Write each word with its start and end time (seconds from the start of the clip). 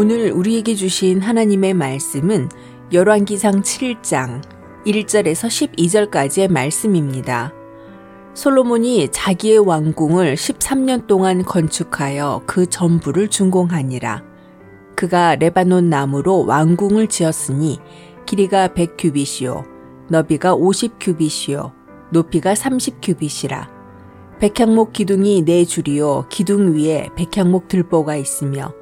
오늘 0.00 0.30
우리에게 0.30 0.76
주신 0.76 1.20
하나님의 1.20 1.74
말씀은 1.74 2.50
열왕기상 2.92 3.62
7장 3.62 4.40
1절에서 4.86 5.48
12절까지의 5.74 6.52
말씀입니다. 6.52 7.52
솔로몬이 8.32 9.08
자기의 9.10 9.58
왕궁을 9.58 10.36
13년 10.36 11.08
동안 11.08 11.42
건축하여 11.42 12.42
그 12.46 12.66
전부를 12.66 13.26
준공하니라. 13.26 14.22
그가 14.94 15.34
레바논 15.34 15.90
나무로 15.90 16.46
왕궁을 16.46 17.08
지었으니 17.08 17.80
길이가 18.24 18.68
100규빗이요 18.68 19.64
너비가 20.10 20.54
50규빗이요 20.54 21.72
높이가 22.12 22.54
30규빗이라. 22.54 23.66
백향목 24.38 24.92
기둥이 24.92 25.44
네 25.44 25.64
줄이요 25.64 26.26
기둥 26.28 26.76
위에 26.76 27.08
백향목 27.16 27.66
들보가 27.66 28.14
있으며 28.14 28.72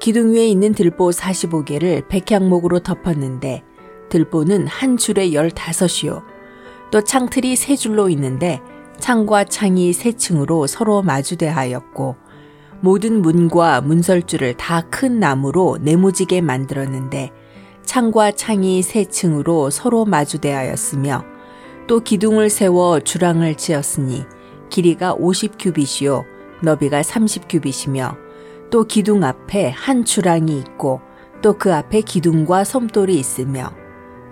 기둥 0.00 0.32
위에 0.32 0.46
있는 0.48 0.72
들보 0.72 1.10
45개를 1.10 2.08
백향목으로 2.08 2.80
덮었는데 2.80 3.62
들보는 4.08 4.66
한 4.66 4.96
줄에 4.96 5.28
15이요. 5.28 6.22
또 6.90 7.02
창틀이 7.02 7.54
세 7.56 7.76
줄로 7.76 8.08
있는데 8.08 8.62
창과 8.98 9.44
창이 9.44 9.92
세 9.92 10.12
층으로 10.12 10.66
서로 10.66 11.02
마주대하였고 11.02 12.16
모든 12.80 13.20
문과 13.20 13.82
문설주를 13.82 14.56
다 14.56 14.82
큰 14.90 15.20
나무로 15.20 15.76
네모지게 15.82 16.40
만들었는데 16.40 17.30
창과 17.84 18.32
창이 18.32 18.80
세 18.80 19.04
층으로 19.04 19.68
서로 19.68 20.06
마주대하였으며 20.06 21.24
또 21.86 22.00
기둥을 22.00 22.48
세워 22.48 23.00
주랑을 23.00 23.54
지었으니 23.54 24.24
길이가 24.70 25.12
50 25.12 25.56
규빗이요 25.58 26.24
너비가 26.62 27.02
30 27.02 27.48
규빗이며 27.50 28.29
또 28.70 28.84
기둥 28.84 29.24
앞에 29.24 29.70
한 29.70 30.04
주랑이 30.04 30.58
있고 30.58 31.00
또 31.42 31.54
그 31.54 31.74
앞에 31.74 32.02
기둥과 32.02 32.64
섬돌이 32.64 33.18
있으며 33.18 33.72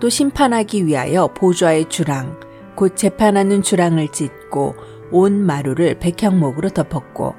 또 0.00 0.08
심판하기 0.08 0.86
위하여 0.86 1.28
보좌의 1.28 1.88
주랑 1.88 2.38
곧 2.76 2.96
재판하는 2.96 3.62
주랑을 3.62 4.08
짓고 4.08 4.76
온 5.10 5.44
마루를 5.44 5.98
백향목으로 5.98 6.68
덮었고 6.70 7.34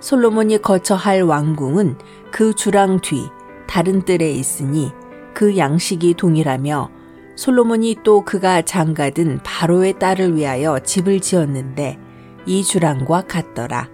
솔로몬이 0.00 0.58
거처 0.58 0.94
할 0.94 1.22
왕궁은 1.22 1.98
그 2.30 2.54
주랑 2.54 3.00
뒤 3.00 3.28
다른 3.66 4.04
뜰에 4.04 4.30
있으니 4.30 4.92
그 5.34 5.56
양식이 5.56 6.14
동일하며 6.14 6.90
솔로몬이 7.36 7.96
또 8.02 8.24
그가 8.24 8.62
장가든 8.62 9.40
바로의 9.42 9.98
딸을 9.98 10.36
위하여 10.36 10.78
집을 10.78 11.20
지었는데 11.20 11.98
이 12.46 12.62
주랑과 12.62 13.22
같더라. 13.22 13.91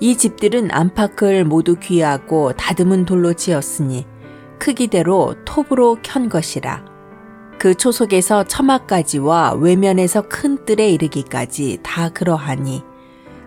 이 0.00 0.16
집들은 0.16 0.70
안팎을 0.70 1.44
모두 1.44 1.76
귀하고 1.76 2.52
다듬은 2.52 3.04
돌로 3.04 3.32
지었으니 3.32 4.06
크기대로 4.58 5.34
톱으로 5.44 5.98
켠 6.02 6.28
것이라. 6.28 6.84
그 7.58 7.74
초속에서 7.74 8.44
처마까지와 8.44 9.54
외면에서 9.54 10.22
큰 10.28 10.64
뜰에 10.64 10.90
이르기까지 10.90 11.80
다 11.82 12.08
그러하니 12.10 12.84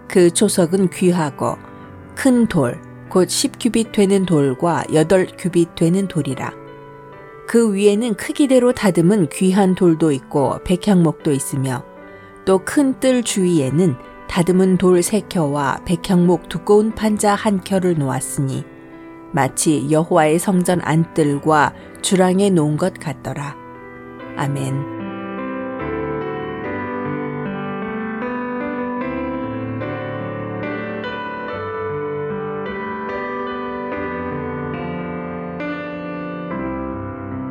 그 0.09 0.31
초석은 0.31 0.89
귀하고 0.89 1.57
큰 2.16 2.47
돌, 2.47 2.81
곧 3.09 3.27
10규빗 3.29 3.94
되는 3.94 4.25
돌과 4.25 4.83
8규빗 4.89 5.75
되는 5.75 6.07
돌이라. 6.09 6.52
그 7.47 7.73
위에는 7.73 8.16
크기대로 8.16 8.73
다듬은 8.73 9.29
귀한 9.31 9.75
돌도 9.75 10.11
있고 10.11 10.59
백향목도 10.66 11.31
있으며 11.31 11.85
또 12.45 12.59
큰 12.59 12.99
뜰 12.99 13.23
주위에는 13.23 13.95
다듬은 14.32 14.78
돌 14.78 15.04
세 15.04 15.20
켜와 15.28 15.82
백향목 15.84 16.48
두꺼운 16.48 16.96
판자 16.96 17.36
한 17.36 17.60
켜를 17.60 17.96
놓았으니 17.96 18.64
마치 19.34 19.92
여호와의 19.92 20.40
성전 20.40 20.80
안뜰과 20.82 21.74
주랑에 22.02 22.50
놓은 22.50 22.78
것 22.78 22.94
같더라. 22.94 23.58
아멘. 24.38 25.02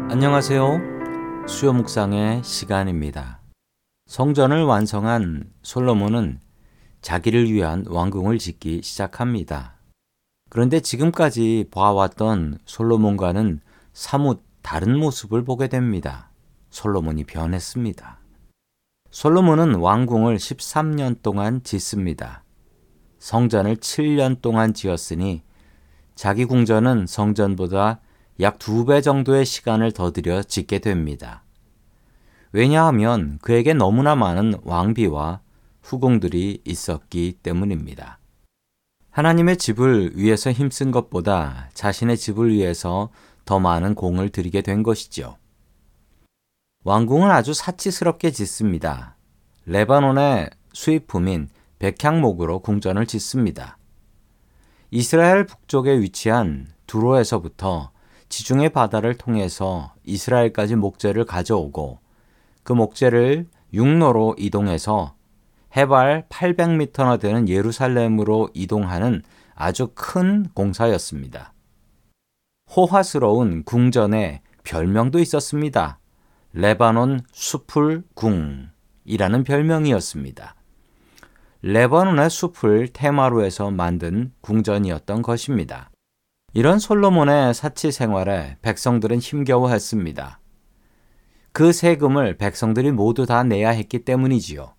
안녕하세요. 0.09 0.81
수요 1.47 1.75
묵상의 1.75 2.43
시간입니다. 2.43 3.41
성전을 4.07 4.65
완성한 4.65 5.45
솔로몬은 5.61 6.41
자기를 7.03 7.51
위한 7.51 7.85
왕궁을 7.89 8.39
짓기 8.39 8.83
시작합니다. 8.83 9.75
그런데 10.49 10.81
지금까지 10.81 11.69
봐왔던 11.71 12.59
솔로몬과는 12.65 13.61
사뭇 13.93 14.43
다른 14.63 14.99
모습을 14.99 15.45
보게 15.45 15.69
됩니다. 15.69 16.31
솔로몬이 16.71 17.25
변했습니다. 17.25 18.19
솔로몬은 19.11 19.77
왕궁을 19.77 20.37
13년 20.37 21.23
동안 21.23 21.63
짓습니다. 21.65 22.45
성전을 23.19 23.77
7년 23.77 24.41
동안 24.41 24.73
지었으니 24.75 25.43
자기 26.15 26.45
궁전은 26.45 27.07
성전보다 27.07 28.01
약 28.41 28.59
두 28.59 28.87
배 28.87 29.01
정도의 29.01 29.45
시간을 29.45 29.93
더 29.93 30.13
들여 30.13 30.43
짓게 30.45 30.79
됩니다. 30.79 31.43
왜냐하면 32.53 33.39
그에게 33.43 33.75
너무나 33.75 34.15
많은 34.17 34.55
왕비와 34.65 35.41
후궁들이 35.83 36.63
있었기 36.65 37.39
때문입니다. 37.43 38.19
하나님의 39.11 39.57
집을 39.57 40.17
위해서 40.17 40.53
힘쓴 40.53 40.91
것보다 40.91 41.69
자신의 41.75 42.17
집을 42.17 42.51
위해서 42.51 43.11
더 43.45 43.59
많은 43.59 43.95
공을 43.95 44.29
들이게 44.31 44.63
된 44.63 44.83
것이죠. 44.83 45.37
왕궁은 46.85 47.31
아주 47.31 47.53
사치스럽게 47.53 48.31
짓습니다. 48.31 49.17
레바논의 49.67 50.51
수입품인 50.73 51.49
백향목으로 51.79 52.61
궁전을 52.61 53.07
짓습니다. 53.07 53.79
이스라엘 54.91 55.45
북쪽에 55.47 56.01
위치한 56.01 56.69
두로에서부터 56.87 57.91
지중해 58.29 58.71
바다를 58.71 59.17
통해서 59.17 59.93
이스라엘까지 60.05 60.77
목재를 60.77 61.25
가져오고 61.25 61.99
그 62.63 62.73
목재를 62.73 63.47
육로로 63.73 64.37
이동해서 64.39 65.15
해발 65.77 66.27
800m나 66.29 67.21
되는 67.21 67.49
예루살렘으로 67.49 68.51
이동하는 68.55 69.23
아주 69.55 69.89
큰 69.95 70.49
공사였습니다. 70.55 71.53
호화스러운 72.75 73.63
궁전에 73.65 74.43
별명도 74.65 75.19
있었습니다. 75.19 75.99
레바논 76.53 77.21
숲을 77.33 78.03
궁이라는 78.15 79.45
별명이었습니다. 79.45 80.55
레바논의 81.63 82.31
숲을 82.31 82.89
테마로 82.93 83.45
해서 83.45 83.71
만든 83.71 84.33
궁전이었던 84.41 85.23
것입니다. 85.23 85.91
이런 86.53 86.79
솔로몬의 86.79 87.55
사치 87.55 87.93
생활에 87.93 88.57
백성들은 88.63 89.19
힘겨워했습니다. 89.19 90.41
그 91.53 91.73
세금을 91.73 92.39
백성들이 92.39 92.91
모두 92.93 93.27
다 93.27 93.45
내야 93.45 93.71
했기 93.71 94.05
때문이지요. 94.05 94.75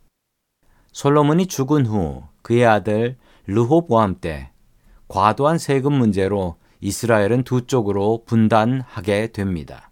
솔로몬이 0.92 1.48
죽은 1.48 1.86
후 1.86 2.24
그의 2.42 2.66
아들 2.66 3.18
르호보암 3.48 4.20
때 4.20 4.52
과도한 5.08 5.58
세금 5.58 5.94
문제로 5.94 6.58
이스라엘은 6.82 7.44
두 7.44 7.68
쪽으로 7.68 8.24
분단하게 8.26 9.32
됩니다. 9.32 9.92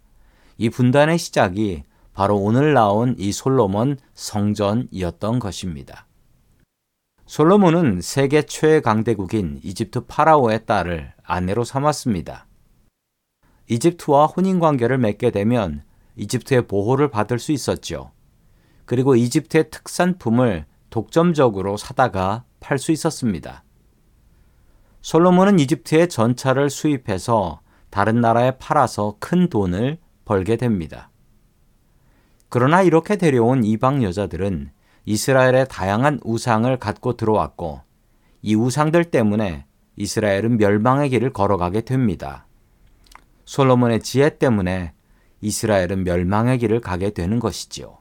이 0.58 0.70
분단의 0.70 1.18
시작이 1.18 1.84
바로 2.14 2.38
오늘 2.38 2.74
나온 2.74 3.16
이 3.18 3.32
솔로몬 3.32 3.98
성전이었던 4.14 5.40
것입니다. 5.40 6.06
솔로몬은 7.26 8.02
세계 8.02 8.42
최강대국인 8.42 9.62
이집트 9.64 10.06
파라오의 10.08 10.66
딸을 10.66 11.14
아내로 11.24 11.64
삼았습니다. 11.64 12.48
이집트와 13.70 14.26
혼인 14.26 14.60
관계를 14.60 14.98
맺게 14.98 15.30
되면 15.30 15.84
이집트의 16.16 16.68
보호를 16.68 17.10
받을 17.10 17.38
수 17.40 17.52
있었죠. 17.52 18.12
그리고 18.86 19.16
이집트의 19.16 19.70
특산품을 19.70 20.66
독점적으로 20.90 21.78
사다가 21.78 22.44
팔 22.60 22.78
수 22.78 22.92
있었습니다. 22.92 23.64
솔로몬은 25.02 25.60
이집트의 25.60 26.10
전차를 26.10 26.70
수입해서 26.70 27.62
다른 27.90 28.22
나라에 28.22 28.58
팔아서 28.58 29.16
큰 29.20 29.50
돈을 29.50 29.98
벌게 30.26 30.58
됩니다. 30.58 31.10
그러나 32.50 32.82
이렇게 32.82 33.16
데려온 33.16 33.64
이방 33.64 34.04
여자들은 34.04 34.72
이스라엘의 35.06 35.68
다양한 35.70 36.20
우상을 36.24 36.76
갖고 36.78 37.16
들어왔고 37.16 37.82
이 38.42 38.56
우상들 38.56 39.06
때문에 39.06 39.66
이스라엘은 39.96 40.58
멸망의 40.58 41.10
길을 41.10 41.34
걸어가게 41.34 41.82
됩니다. 41.82 42.48
솔로몬의 43.46 44.02
지혜 44.02 44.38
때문에 44.38 44.94
이스라엘은 45.42 46.04
멸망의 46.04 46.60
길을 46.60 46.82
가게 46.82 47.12
되는 47.12 47.40
것이지요. 47.40 47.99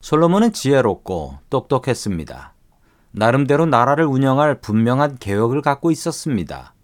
솔로몬은 0.00 0.52
지혜롭고 0.52 1.38
똑똑했습니다. 1.50 2.54
나름대로 3.10 3.66
나라를 3.66 4.04
운영할 4.04 4.60
분명한 4.60 5.18
계획을 5.18 5.60
갖고 5.60 5.90
있었습니다. 5.90 6.74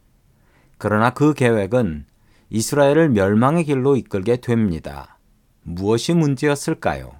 그러나 0.79 1.11
그 1.11 1.33
계획은 1.33 2.07
이스라엘을 2.51 3.11
멸망의 3.11 3.65
길로 3.65 3.97
이끌게 3.97 4.37
됩니다. 4.37 5.19
무엇이 5.63 6.13
문제였을까요? 6.13 7.13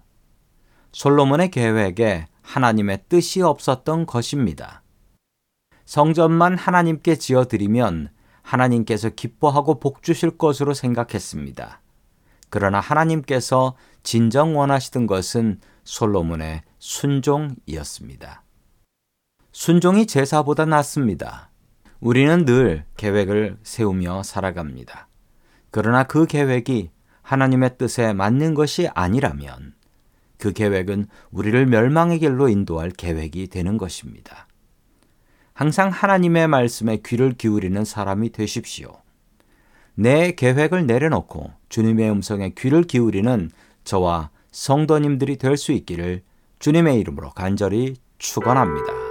솔로몬의 0.93 1.51
계획에 1.51 2.27
하나님의 2.43 3.05
뜻이 3.09 3.41
없었던 3.41 4.07
것입니다. 4.07 4.83
성전만 5.87 6.59
하나님께 6.59 7.17
지어드리면 7.17 8.11
하나님께서 8.43 9.11
기뻐하고 9.11 9.79
복 9.79 10.03
주실 10.03 10.37
것으로 10.37 10.75
생각했습니다. 10.75 11.81
그러나 12.55 12.79
하나님께서 12.79 13.75
진정 14.05 14.57
원하시던 14.57 15.09
것은 15.09 15.59
솔로몬의 15.83 16.63
순종이었습니다. 16.79 18.45
순종이 19.51 20.07
제사보다 20.07 20.65
낫습니다. 20.65 21.51
우리는 21.99 22.45
늘 22.45 22.85
계획을 22.97 23.57
세우며 23.65 24.23
살아갑니다. 24.23 25.09
그러나 25.73 26.05
그 26.05 26.27
계획이 26.27 26.91
하나님의 27.23 27.77
뜻에 27.77 28.13
맞는 28.13 28.55
것이 28.55 28.89
아니라면 28.95 29.75
그 30.39 30.53
계획은 30.53 31.09
우리를 31.33 31.67
멸망의 31.67 32.21
길로 32.21 32.49
인도할 32.49 32.91
계획이 32.91 33.49
되는 33.49 33.79
것입니다. 33.79 34.47
항상 35.55 35.91
하나님의 35.91 36.47
말씀에 36.47 36.99
귀를 37.05 37.33
기울이는 37.33 37.85
사람이 37.85 38.31
되십시오. 38.31 39.04
내 39.95 40.33
계획을 40.33 40.87
내려놓고 40.87 41.51
주님의 41.69 42.11
음성에 42.11 42.53
귀를 42.57 42.85
기울이는 42.85 43.51
저와 43.85 44.31
성도님들이 44.51 45.37
될 45.37 45.57
수 45.57 45.73
있기를 45.73 46.23
주님의 46.59 46.99
이름으로 47.01 47.31
간절히 47.31 47.97
축원합니다. 48.19 49.04